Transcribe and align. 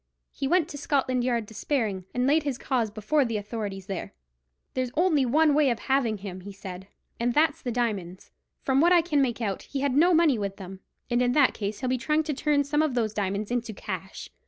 He 0.31 0.47
went 0.47 0.67
to 0.69 0.79
Scotland 0.79 1.23
Yard 1.23 1.45
despairing, 1.45 2.05
and 2.11 2.25
laid 2.25 2.41
his 2.41 2.57
case 2.57 2.89
before 2.89 3.23
the 3.23 3.37
authorities 3.37 3.85
there. 3.85 4.13
"There's 4.73 4.89
only 4.95 5.27
one 5.27 5.53
way 5.53 5.69
of 5.69 5.77
having 5.77 6.17
him," 6.17 6.41
he 6.41 6.51
said, 6.51 6.87
"and 7.19 7.35
that's 7.35 7.61
the 7.61 7.71
diamonds. 7.71 8.31
From 8.63 8.81
what 8.81 8.91
I 8.91 9.03
can 9.03 9.21
make 9.21 9.41
out, 9.41 9.61
he 9.61 9.81
had 9.81 9.93
no 9.95 10.11
money 10.11 10.39
with 10.39 10.57
him, 10.57 10.79
and 11.11 11.21
in 11.21 11.33
that 11.33 11.53
case 11.53 11.81
he'll 11.81 11.87
be 11.89 11.99
trying 11.99 12.23
to 12.23 12.33
turn 12.33 12.63
some 12.63 12.81
of 12.81 12.95
those 12.95 13.13
diamonds 13.13 13.51
into 13.51 13.73
cash." 13.75 14.31